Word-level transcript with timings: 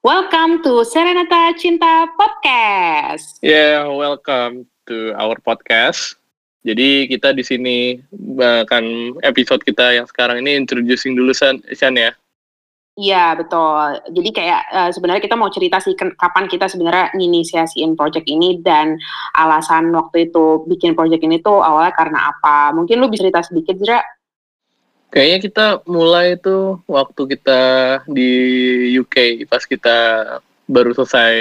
Welcome 0.00 0.64
to 0.64 0.80
Serenata 0.80 1.52
Cinta 1.60 2.08
Podcast. 2.16 3.36
Yeah, 3.44 3.84
welcome 3.84 4.64
to 4.88 5.12
our 5.12 5.36
podcast. 5.44 6.16
Jadi 6.64 7.04
kita 7.04 7.36
di 7.36 7.44
sini 7.44 8.00
bahkan 8.08 9.12
episode 9.20 9.60
kita 9.60 10.00
yang 10.00 10.08
sekarang 10.08 10.40
ini 10.40 10.56
introducing 10.56 11.20
dulu 11.20 11.36
San, 11.36 11.60
San 11.76 12.00
ya. 12.00 12.16
Iya 12.96 13.44
betul. 13.44 14.00
Jadi 14.16 14.30
kayak 14.32 14.62
uh, 14.72 14.88
sebenarnya 14.88 15.20
kita 15.20 15.36
mau 15.36 15.52
cerita 15.52 15.84
sih 15.84 15.92
kapan 15.92 16.48
kita 16.48 16.64
sebenarnya 16.72 17.12
nginisiasiin 17.20 17.92
project 17.92 18.24
ini 18.24 18.56
dan 18.64 18.96
alasan 19.36 19.92
waktu 19.92 20.32
itu 20.32 20.64
bikin 20.64 20.96
project 20.96 21.20
ini 21.20 21.44
tuh 21.44 21.60
awalnya 21.60 21.92
karena 21.92 22.32
apa? 22.32 22.72
Mungkin 22.72 23.04
lu 23.04 23.12
bisa 23.12 23.28
cerita 23.28 23.44
sedikit, 23.44 23.76
Zra? 23.76 24.00
Kayaknya 25.10 25.38
kita 25.42 25.66
mulai 25.90 26.38
itu 26.38 26.78
waktu 26.86 27.22
kita 27.34 27.60
di 28.06 28.30
UK 28.94 29.42
pas 29.50 29.66
kita 29.66 29.98
baru 30.70 30.94
selesai 30.94 31.34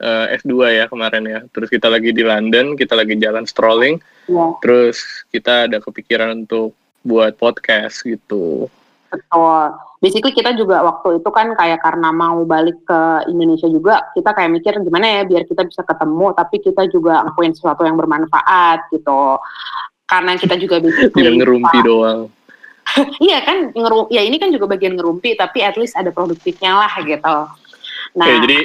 uh, 0.00 0.26
eh, 0.32 0.40
S2 0.40 0.52
ya 0.72 0.84
kemarin 0.88 1.24
ya. 1.28 1.40
Terus 1.52 1.68
kita 1.68 1.92
lagi 1.92 2.16
di 2.16 2.24
London, 2.24 2.80
kita 2.80 2.96
lagi 2.96 3.20
jalan 3.20 3.44
strolling. 3.44 4.00
Yeah. 4.24 4.56
Terus 4.64 5.04
kita 5.28 5.68
ada 5.68 5.84
kepikiran 5.84 6.48
untuk 6.48 6.72
buat 7.04 7.36
podcast 7.36 8.00
gitu. 8.08 8.72
Betul. 9.12 9.76
Basically 10.00 10.32
kita 10.32 10.56
juga 10.56 10.80
waktu 10.80 11.20
itu 11.20 11.28
kan 11.28 11.52
kayak 11.52 11.84
karena 11.84 12.08
mau 12.08 12.40
balik 12.48 12.80
ke 12.88 13.28
Indonesia 13.28 13.68
juga, 13.68 14.00
kita 14.16 14.32
kayak 14.32 14.48
mikir 14.56 14.72
gimana 14.80 15.20
ya 15.20 15.22
biar 15.28 15.44
kita 15.44 15.68
bisa 15.68 15.84
ketemu, 15.84 16.32
tapi 16.32 16.56
kita 16.64 16.88
juga 16.88 17.20
ngakuin 17.28 17.52
sesuatu 17.52 17.84
yang 17.84 18.00
bermanfaat 18.00 18.88
gitu. 18.96 19.36
Karena 20.08 20.40
kita 20.40 20.56
juga 20.56 20.80
bisa 20.88 21.12
Tidak 21.12 21.34
ngerumpi 21.36 21.84
doang 21.84 22.32
iya 23.26 23.38
kan 23.44 23.70
ngeru 23.72 24.10
ya 24.10 24.22
ini 24.24 24.36
kan 24.36 24.50
juga 24.50 24.66
bagian 24.70 24.98
ngerumpi 24.98 25.38
tapi 25.38 25.62
at 25.62 25.78
least 25.78 25.94
ada 25.94 26.10
produktifnya 26.10 26.74
lah 26.74 26.92
gitu. 27.02 27.36
Nah, 28.18 28.26
Oke, 28.26 28.34
jadi 28.46 28.58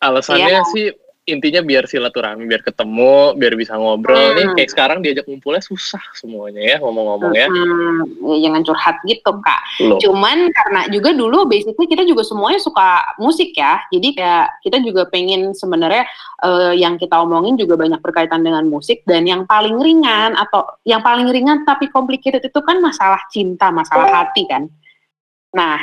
alasannya 0.00 0.48
iya. 0.48 0.62
sih 0.72 0.86
intinya 1.26 1.58
biar 1.58 1.90
silaturahmi, 1.90 2.46
biar 2.46 2.62
ketemu, 2.62 3.34
biar 3.34 3.58
bisa 3.58 3.74
ngobrol. 3.74 4.14
Hmm. 4.14 4.36
Nih 4.38 4.46
kayak 4.54 4.70
sekarang 4.70 4.98
diajak 5.02 5.26
ngumpulnya 5.26 5.58
susah 5.58 6.00
semuanya 6.14 6.62
ya 6.62 6.76
ngomong-ngomong 6.78 7.34
ya. 7.34 7.50
Hmm, 7.50 8.06
ya 8.30 8.46
jangan 8.46 8.62
curhat 8.62 8.96
gitu 9.02 9.30
kak. 9.42 9.60
Loh. 9.82 9.98
Cuman 9.98 10.54
karena 10.54 10.80
juga 10.94 11.10
dulu 11.10 11.50
basically 11.50 11.90
kita 11.90 12.06
juga 12.06 12.22
semuanya 12.22 12.62
suka 12.62 13.02
musik 13.18 13.50
ya. 13.58 13.82
Jadi 13.90 14.14
kayak 14.14 14.62
kita 14.62 14.78
juga 14.86 15.10
pengen 15.10 15.50
sebenarnya 15.50 16.06
uh, 16.46 16.70
yang 16.70 16.94
kita 16.94 17.18
omongin 17.18 17.58
juga 17.58 17.74
banyak 17.74 17.98
berkaitan 17.98 18.46
dengan 18.46 18.62
musik 18.70 19.02
dan 19.02 19.26
yang 19.26 19.50
paling 19.50 19.82
ringan 19.82 20.38
atau 20.38 20.78
yang 20.86 21.02
paling 21.02 21.26
ringan 21.26 21.66
tapi 21.66 21.90
complicated 21.90 22.46
itu 22.46 22.60
kan 22.62 22.78
masalah 22.78 23.18
cinta, 23.34 23.74
masalah 23.74 24.22
hati 24.22 24.46
kan. 24.46 24.70
Nah, 25.50 25.82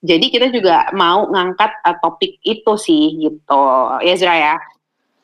jadi 0.00 0.30
kita 0.32 0.46
juga 0.48 0.88
mau 0.96 1.28
ngangkat 1.28 1.84
uh, 1.84 1.96
topik 2.00 2.40
itu 2.40 2.72
sih 2.80 3.20
gitu, 3.20 3.62
ya 4.00 4.16
Zra 4.16 4.36
ya. 4.38 4.56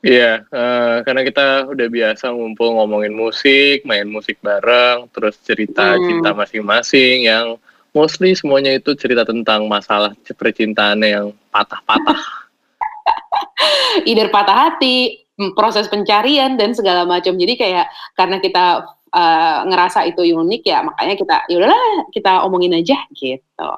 Iya, 0.04 0.44
uh, 0.52 1.00
karena 1.00 1.24
kita 1.24 1.64
udah 1.64 1.88
biasa 1.88 2.28
ngumpul 2.28 2.76
ngomongin 2.76 3.16
musik, 3.16 3.88
main 3.88 4.04
musik 4.04 4.36
bareng, 4.44 5.08
terus 5.16 5.40
cerita 5.40 5.96
hmm. 5.96 6.04
cinta 6.04 6.36
masing-masing 6.36 7.24
yang 7.24 7.56
mostly 7.96 8.36
semuanya 8.36 8.76
itu 8.76 8.92
cerita 9.00 9.24
tentang 9.24 9.64
masalah 9.64 10.12
percintaannya 10.28 11.08
yang 11.08 11.26
patah-patah. 11.48 12.20
Either 14.10 14.28
patah 14.28 14.68
hati, 14.68 15.24
proses 15.56 15.88
pencarian 15.88 16.60
dan 16.60 16.76
segala 16.76 17.08
macam. 17.08 17.40
Jadi 17.40 17.56
kayak 17.56 17.88
karena 18.12 18.44
kita 18.44 18.84
uh, 19.08 19.58
ngerasa 19.72 20.04
itu 20.04 20.20
unik 20.20 20.62
ya, 20.68 20.84
makanya 20.84 21.16
kita 21.16 21.36
yaudahlah 21.48 21.80
kita 22.12 22.44
omongin 22.44 22.76
aja 22.76 23.00
gitu. 23.16 23.70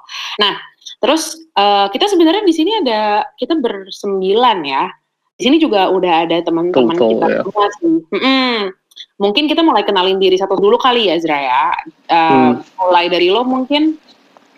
Nah, 0.43 0.55
terus 0.99 1.39
uh, 1.55 1.87
kita 1.95 2.11
sebenarnya 2.11 2.43
di 2.43 2.51
sini 2.51 2.83
ada 2.83 3.23
kita 3.39 3.55
bersembilan 3.63 4.67
ya 4.67 4.91
di 5.37 5.43
sini 5.45 5.57
juga 5.61 5.93
udah 5.93 6.25
ada 6.25 6.41
teman-teman 6.41 6.97
kita 6.97 7.27
ya. 7.29 7.41
semua 7.45 7.67
sih. 7.77 7.97
Mm-mm. 8.09 8.73
Mungkin 9.21 9.45
kita 9.49 9.61
mulai 9.61 9.85
kenalin 9.85 10.17
diri 10.17 10.41
satu 10.41 10.57
dulu 10.57 10.81
kali 10.81 11.13
ya, 11.13 11.21
Ezra 11.21 11.37
ya. 11.37 11.65
Uh, 12.09 12.17
hmm. 12.17 12.53
Mulai 12.81 13.05
dari 13.13 13.29
lo 13.29 13.45
mungkin. 13.45 14.01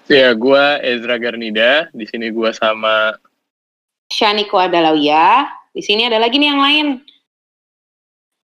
Ya, 0.06 0.34
gue 0.34 0.64
Ezra 0.82 1.18
Garnida. 1.18 1.90
Di 1.90 2.06
sini 2.06 2.30
gue 2.30 2.50
sama 2.54 3.18
Shaniko 4.10 4.58
Adalawia. 4.58 5.50
Di 5.74 5.82
sini 5.82 6.06
ada 6.06 6.22
lagi 6.22 6.38
nih 6.38 6.48
yang 6.50 6.62
lain. 6.62 6.86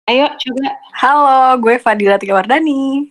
Ayo 0.08 0.28
coba. 0.32 0.68
Halo, 0.96 1.60
gue 1.60 1.76
Fadila 1.80 2.20
Wardani. 2.20 3.08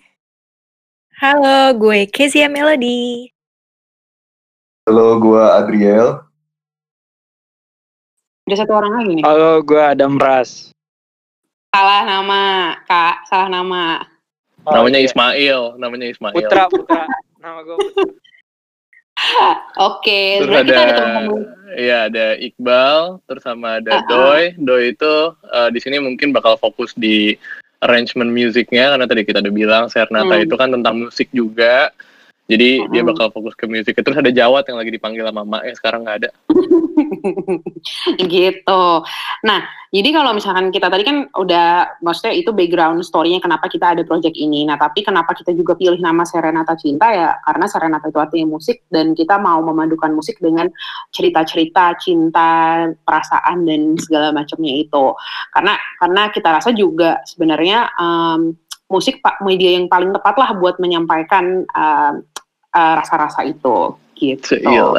Halo, 1.21 1.73
gue 1.77 2.09
Kezia 2.09 2.49
Melody. 2.49 3.29
Halo, 4.89 5.17
gue 5.21 5.41
Adriel. 5.41 6.32
Ada 8.43 8.67
satu 8.67 8.75
orang 8.75 8.91
lagi 8.99 9.11
nih. 9.15 9.23
Halo, 9.23 9.63
gue 9.63 9.79
Adam 9.79 10.19
Ras. 10.19 10.75
Salah 11.71 12.03
nama, 12.03 12.75
Kak. 12.83 13.23
Salah 13.31 13.47
nama. 13.47 14.03
Oh, 14.67 14.75
namanya 14.75 14.99
iya. 14.99 15.07
Ismail, 15.07 15.79
namanya 15.79 16.11
Ismail. 16.11 16.35
Putra, 16.35 16.67
Putra. 16.67 17.07
Nama 17.39 17.63
gue 17.63 17.75
Putra. 17.79 18.03
Oke, 19.87 20.43
terus 20.43 20.59
ada, 20.59 20.75
ada 20.75 21.23
Iya, 21.79 21.97
ada 22.11 22.25
Iqbal, 22.35 23.23
terus 23.31 23.47
sama 23.47 23.79
ada 23.79 23.95
uh 23.95 23.99
-uh. 24.03 24.07
Doi. 24.11 24.43
Doi 24.59 24.83
itu 24.91 25.13
uh, 25.47 25.69
di 25.71 25.79
sini 25.79 26.03
mungkin 26.03 26.35
bakal 26.35 26.59
fokus 26.59 26.91
di 26.99 27.39
arrangement 27.79 28.27
musiknya 28.27 28.91
karena 28.91 29.07
tadi 29.07 29.23
kita 29.23 29.39
udah 29.39 29.55
bilang 29.55 29.83
Sernata 29.87 30.35
hmm. 30.35 30.51
itu 30.51 30.55
kan 30.59 30.67
tentang 30.67 30.99
musik 30.99 31.31
juga. 31.31 31.95
Jadi 32.43 32.83
hmm. 32.83 32.91
dia 32.91 33.03
bakal 33.07 33.31
fokus 33.31 33.55
ke 33.55 33.63
musik. 33.71 33.95
Terus 33.95 34.19
ada 34.19 34.27
Jawat 34.27 34.67
yang 34.67 34.75
lagi 34.75 34.91
dipanggil 34.91 35.23
sama 35.23 35.47
Mak 35.47 35.63
ya 35.63 35.73
sekarang 35.79 36.03
nggak 36.03 36.17
ada. 36.19 36.29
gitu. 38.35 38.83
Nah, 39.47 39.59
jadi 39.95 40.09
kalau 40.11 40.35
misalkan 40.35 40.67
kita 40.67 40.91
tadi 40.91 41.07
kan 41.07 41.31
udah, 41.31 41.99
maksudnya 42.03 42.35
itu 42.35 42.51
background 42.51 42.99
story-nya 43.07 43.39
kenapa 43.39 43.71
kita 43.71 43.95
ada 43.95 44.03
project 44.03 44.35
ini. 44.35 44.67
Nah, 44.67 44.75
tapi 44.75 45.07
kenapa 45.07 45.31
kita 45.31 45.55
juga 45.55 45.79
pilih 45.79 46.03
nama 46.03 46.27
Serenata 46.27 46.75
Cinta 46.75 47.15
ya? 47.15 47.31
Karena 47.47 47.65
Serenata 47.71 48.11
itu 48.11 48.19
artinya 48.19 48.59
musik 48.59 48.83
dan 48.91 49.15
kita 49.15 49.39
mau 49.39 49.63
memadukan 49.63 50.11
musik 50.11 50.35
dengan 50.43 50.67
cerita-cerita 51.15 51.95
cinta, 51.95 52.91
perasaan 53.07 53.63
dan 53.63 53.95
segala 53.95 54.35
macamnya 54.35 54.83
itu. 54.83 55.15
Karena 55.55 55.79
karena 55.95 56.27
kita 56.27 56.49
rasa 56.59 56.75
juga 56.75 57.23
sebenarnya 57.23 57.87
um, 57.95 58.51
musik 58.91 59.23
pak 59.23 59.41
media 59.41 59.73
yang 59.73 59.87
paling 59.87 60.11
tepat 60.13 60.35
lah 60.37 60.53
buat 60.59 60.77
menyampaikan 60.77 61.65
uh, 61.73 62.19
uh, 62.73 62.93
rasa-rasa 62.99 63.45
itu 63.45 63.95
gitu. 64.17 64.57
Iya. 64.59 64.89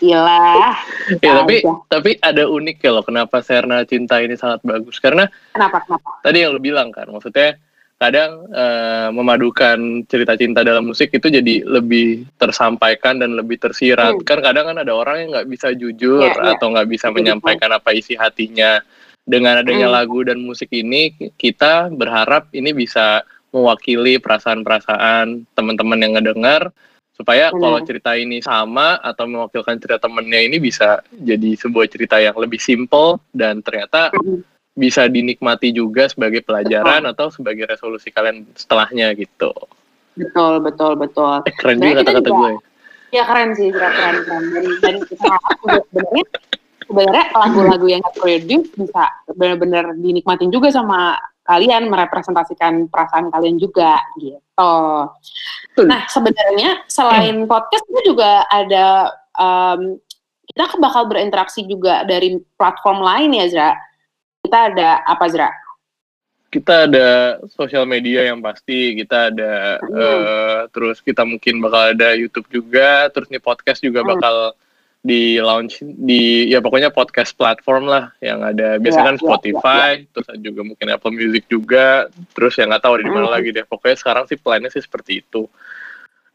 Ya 0.00 0.24
ya, 1.20 1.32
tapi 1.42 1.60
aja. 1.60 1.72
tapi 1.92 2.10
ada 2.24 2.48
unik 2.48 2.80
ya 2.80 2.90
loh 2.96 3.04
kenapa 3.04 3.44
Serna 3.44 3.84
Cinta 3.84 4.24
ini 4.24 4.32
sangat 4.32 4.64
bagus 4.64 4.96
karena 4.96 5.28
kenapa 5.52 5.84
kenapa? 5.84 6.22
Tadi 6.24 6.38
yang 6.40 6.56
lo 6.56 6.60
bilang 6.62 6.88
kan 6.94 7.12
maksudnya 7.12 7.60
kadang 7.96 8.44
uh, 8.52 9.08
memadukan 9.08 10.04
cerita 10.04 10.36
cinta 10.36 10.60
dalam 10.60 10.92
musik 10.92 11.08
itu 11.16 11.32
jadi 11.32 11.64
lebih 11.64 12.28
tersampaikan 12.36 13.16
dan 13.20 13.32
lebih 13.36 13.56
tersirat. 13.56 14.20
Hmm. 14.20 14.24
Kan 14.24 14.44
kadang 14.44 14.68
kan 14.68 14.76
ada 14.84 14.92
orang 14.92 15.24
yang 15.24 15.30
nggak 15.32 15.48
bisa 15.48 15.72
jujur 15.72 16.28
yeah, 16.28 16.36
yeah. 16.36 16.52
atau 16.56 16.76
nggak 16.76 16.88
bisa 16.92 17.08
menyampaikan 17.08 17.72
apa 17.72 17.96
isi 17.96 18.16
hatinya. 18.16 18.80
Dengan 19.26 19.58
adanya 19.58 19.90
hmm. 19.90 19.96
lagu 19.96 20.22
dan 20.22 20.38
musik 20.38 20.70
ini 20.70 21.10
kita 21.34 21.90
berharap 21.90 22.46
ini 22.54 22.70
bisa 22.70 23.26
mewakili 23.54 24.18
perasaan-perasaan 24.18 25.46
teman-teman 25.54 26.02
yang 26.02 26.12
ngedengar 26.18 26.70
supaya 27.16 27.48
kalau 27.48 27.80
cerita 27.80 28.12
ini 28.12 28.44
sama 28.44 29.00
atau 29.00 29.24
mewakilkan 29.24 29.80
cerita 29.80 30.04
temennya 30.04 30.44
ini 30.44 30.60
bisa 30.60 31.00
jadi 31.16 31.56
sebuah 31.56 31.88
cerita 31.88 32.20
yang 32.20 32.36
lebih 32.36 32.60
simple 32.60 33.16
dan 33.32 33.64
ternyata 33.64 34.12
bisa 34.76 35.08
dinikmati 35.08 35.72
juga 35.72 36.12
sebagai 36.12 36.44
pelajaran 36.44 37.08
betul. 37.08 37.12
atau 37.16 37.26
sebagai 37.32 37.64
resolusi 37.64 38.12
kalian 38.12 38.44
setelahnya 38.52 39.16
gitu. 39.16 39.48
Betul 40.20 40.60
betul 40.60 40.92
betul. 41.00 41.40
Eh, 41.48 41.54
keren 41.56 41.80
juga 41.80 42.04
kata-kata 42.04 42.28
gue. 42.28 42.52
Ya 43.16 43.24
keren 43.24 43.56
sih, 43.56 43.72
keren 43.72 43.92
keren. 43.96 44.16
keren. 44.20 44.44
Dan, 44.52 44.64
dan 44.84 44.96
kita 45.08 45.32
sebenarnya 45.64 46.24
sebenarnya 46.84 47.24
lagu-lagu 47.32 47.86
yang 47.88 48.04
produce 48.12 48.68
bisa 48.76 49.04
benar-benar 49.32 49.96
dinikmatin 49.96 50.52
juga 50.52 50.68
sama 50.68 51.16
kalian 51.46 51.86
merepresentasikan 51.86 52.90
perasaan 52.90 53.30
kalian 53.30 53.56
juga 53.56 54.02
gitu. 54.18 54.74
Nah 55.86 56.02
sebenarnya 56.10 56.82
selain 56.90 57.46
hmm. 57.46 57.48
podcast 57.48 57.86
itu 57.86 58.12
juga 58.12 58.42
ada 58.50 59.14
um, 59.38 59.96
kita 60.50 60.78
bakal 60.82 61.06
berinteraksi 61.06 61.62
juga 61.68 62.02
dari 62.02 62.40
platform 62.58 63.00
lain 63.00 63.30
ya 63.38 63.46
Zra. 63.46 63.70
Kita 64.42 64.58
ada 64.74 64.90
apa 65.06 65.24
Zra? 65.30 65.50
Kita 66.46 66.88
ada 66.88 67.36
sosial 67.52 67.84
media 67.84 68.32
yang 68.32 68.40
pasti, 68.40 68.96
kita 68.96 69.34
ada 69.34 69.82
hmm. 69.82 69.92
uh, 69.92 70.60
terus 70.72 71.02
kita 71.04 71.26
mungkin 71.26 71.60
bakal 71.60 71.92
ada 71.92 72.16
YouTube 72.16 72.48
juga, 72.48 73.12
terus 73.12 73.28
nih 73.28 73.42
podcast 73.42 73.82
juga 73.84 74.00
hmm. 74.02 74.10
Di 75.06 75.38
launch 75.38 75.86
di 75.86 76.50
ya 76.50 76.58
pokoknya 76.58 76.90
podcast 76.90 77.38
platform 77.38 77.86
lah 77.86 78.10
yang 78.18 78.42
ada 78.42 78.82
biasanya 78.82 79.06
ya, 79.06 79.10
kan 79.14 79.18
Spotify 79.22 79.88
ya, 79.94 80.02
ya. 80.02 80.06
terus 80.10 80.26
juga 80.42 80.60
mungkin 80.66 80.86
Apple 80.90 81.14
Music 81.14 81.46
juga 81.46 82.10
terus 82.34 82.58
yang 82.58 82.74
nggak 82.74 82.82
tahu 82.82 82.98
di 82.98 83.06
mana 83.06 83.30
hmm. 83.30 83.34
lagi 83.38 83.48
deh 83.54 83.62
pokoknya 83.62 83.96
sekarang 84.02 84.24
sih 84.26 84.34
plannya 84.34 84.68
sih 84.74 84.82
seperti 84.82 85.22
itu 85.22 85.46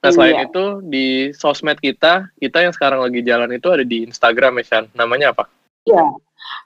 Nah 0.02 0.10
selain 0.10 0.34
Iya. 0.34 0.46
itu 0.50 0.66
di 0.82 1.30
sosmed 1.30 1.78
kita, 1.78 2.34
kita 2.42 2.58
yang 2.66 2.74
sekarang 2.74 3.06
lagi 3.06 3.22
jalan 3.22 3.54
itu 3.54 3.70
ada 3.70 3.86
di 3.86 4.02
Instagram 4.02 4.58
ya 4.58 4.64
Shan. 4.66 4.86
Namanya 4.98 5.30
apa? 5.30 5.46
Iya. 5.86 6.18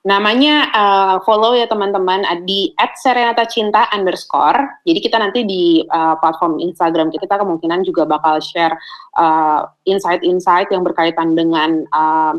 Namanya 0.06 0.70
uh, 0.70 1.16
follow 1.26 1.58
ya 1.58 1.66
teman-teman 1.66 2.22
di 2.46 2.70
@serenatacinta 2.78 3.90
underscore. 3.90 4.86
Jadi 4.86 5.00
kita 5.02 5.18
nanti 5.18 5.42
di 5.42 5.82
uh, 5.90 6.14
platform 6.22 6.62
Instagram 6.62 7.10
kita, 7.10 7.26
kita 7.26 7.42
kemungkinan 7.42 7.82
juga 7.82 8.06
bakal 8.06 8.38
share 8.38 8.78
uh, 9.18 9.66
insight-insight 9.90 10.70
yang 10.70 10.86
berkaitan 10.86 11.34
dengan 11.34 11.90
uh, 11.90 12.38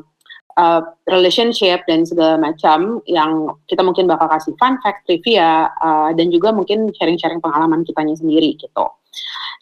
uh, 0.56 0.81
relationship 1.11 1.85
dan 1.91 2.06
segala 2.06 2.41
macam 2.41 3.03
yang 3.11 3.50
kita 3.67 3.82
mungkin 3.85 4.06
bakal 4.06 4.31
kasih 4.31 4.55
fun 4.62 4.79
fact, 4.81 5.05
trivia, 5.05 5.71
uh, 5.82 6.11
dan 6.15 6.31
juga 6.31 6.50
mungkin 6.55 6.91
sharing-sharing 6.94 7.43
pengalaman 7.43 7.82
kitanya 7.82 8.15
sendiri 8.15 8.56
gitu. 8.56 8.87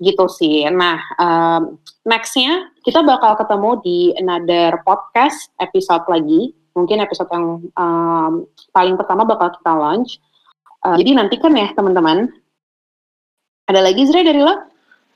Gitu 0.03 0.25
sih. 0.29 0.67
Nah, 0.69 0.99
um, 1.17 1.79
nextnya 2.05 2.69
kita 2.83 3.01
bakal 3.01 3.39
ketemu 3.39 3.71
di 3.81 3.99
another 4.19 4.83
podcast 4.83 5.49
episode 5.63 6.05
lagi 6.11 6.53
mungkin 6.75 7.01
episode 7.01 7.31
yang 7.31 7.63
um, 7.79 8.33
paling 8.75 8.99
pertama 8.99 9.23
bakal 9.25 9.55
kita 9.55 9.73
launch. 9.73 10.19
Uh, 10.85 10.99
jadi 11.01 11.17
nantikan 11.17 11.55
ya 11.57 11.73
teman-teman. 11.73 12.29
Ada 13.65 13.81
lagi 13.81 14.05
Zre 14.05 14.21
dari 14.21 14.45
lo? 14.45 14.75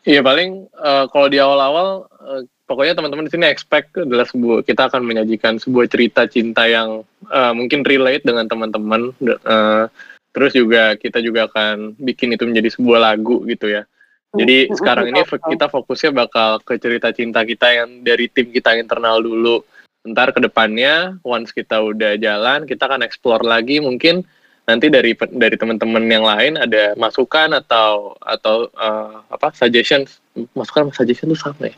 Iya 0.09 0.25
paling 0.25 0.65
eh, 0.73 1.05
kalau 1.13 1.29
di 1.29 1.37
awal-awal 1.37 2.09
eh, 2.09 2.43
pokoknya 2.65 2.97
teman-teman 2.97 3.29
di 3.29 3.33
sini 3.37 3.45
expect 3.45 3.93
adalah 3.99 4.25
sebuah 4.25 4.65
kita 4.65 4.89
akan 4.89 5.05
menyajikan 5.05 5.61
sebuah 5.61 5.85
cerita 5.85 6.25
cinta 6.25 6.65
yang 6.65 7.05
eh, 7.29 7.53
mungkin 7.53 7.85
relate 7.85 8.25
dengan 8.25 8.49
teman-teman. 8.49 9.13
Eh, 9.21 9.85
terus 10.33 10.53
juga 10.57 10.97
kita 10.97 11.21
juga 11.21 11.45
akan 11.53 11.99
bikin 12.01 12.33
itu 12.33 12.49
menjadi 12.49 12.73
sebuah 12.73 12.99
lagu 13.05 13.45
gitu 13.45 13.69
ya. 13.69 13.85
Jadi 14.33 14.69
Mm, 14.69 14.77
sekarang 14.77 15.07
ini 15.09 15.21
kita 15.25 15.73
fokusnya 15.73 16.13
bakal 16.13 16.61
ke 16.61 16.77
cerita 16.77 17.13
cinta 17.13 17.45
kita 17.45 17.69
yang 17.73 18.05
dari 18.05 18.29
tim 18.29 18.49
kita 18.49 18.77
internal 18.77 19.21
dulu. 19.25 19.65
Ntar 20.09 20.33
ke 20.33 20.41
depannya, 20.41 21.19
once 21.21 21.51
kita 21.51 21.79
udah 21.79 22.17
jalan, 22.17 22.65
kita 22.65 22.87
akan 22.87 23.03
explore 23.03 23.43
lagi 23.43 23.79
mungkin 23.79 24.25
nanti 24.65 24.93
dari 24.93 25.17
dari 25.17 25.57
teman-teman 25.57 26.05
yang 26.05 26.23
lain 26.23 26.61
ada 26.61 26.93
masukan 26.95 27.57
atau 27.57 28.13
atau 28.21 28.69
eh, 28.69 29.17
apa 29.27 29.49
suggestions 29.57 30.21
masukan 30.53 30.93
suggestion 30.93 31.33
itu 31.33 31.41
sama 31.41 31.73
ya 31.73 31.77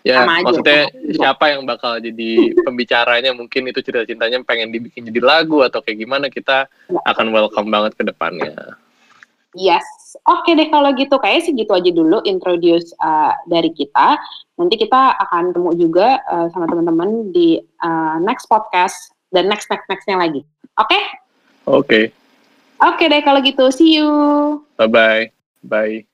ya 0.00 0.16
Sama 0.22 0.38
maksudnya 0.40 0.86
aja. 0.86 1.10
siapa 1.10 1.50
yang 1.50 1.66
bakal 1.66 1.98
jadi 1.98 2.30
pembicaranya 2.64 3.34
mungkin 3.34 3.66
itu 3.66 3.82
cerita 3.82 4.06
cintanya 4.06 4.38
pengen 4.46 4.70
dibikin 4.70 5.10
jadi 5.10 5.18
lagu 5.20 5.66
atau 5.66 5.82
kayak 5.82 5.98
gimana 6.00 6.30
kita 6.30 6.70
Ya. 6.86 7.02
akan 7.10 7.34
welcome 7.34 7.66
banget 7.66 7.98
ke 7.98 8.06
depannya 8.06 8.78
Yes. 9.50 9.82
Oke 10.26 10.56
deh 10.56 10.68
kalau 10.72 10.90
gitu 10.96 11.16
kayak 11.18 11.46
segitu 11.46 11.70
aja 11.74 11.90
dulu 11.90 12.22
introduce 12.26 12.90
uh, 13.02 13.34
dari 13.46 13.70
kita. 13.74 14.18
Nanti 14.58 14.76
kita 14.76 15.16
akan 15.28 15.54
temu 15.56 15.72
juga 15.76 16.20
uh, 16.28 16.46
sama 16.52 16.66
teman-teman 16.68 17.32
di 17.32 17.60
uh, 17.80 18.16
next 18.20 18.50
podcast 18.50 19.14
dan 19.30 19.46
next 19.46 19.70
next 19.70 19.86
nextnya 19.86 20.18
lagi. 20.18 20.42
Oke? 20.78 20.98
oke 21.68 22.00
Oke 22.80 23.04
deh 23.12 23.20
kalau 23.20 23.44
gitu. 23.44 23.68
See 23.68 24.00
you. 24.00 24.08
bye 24.80 24.88
bye 24.88 25.28
bye 25.60 26.09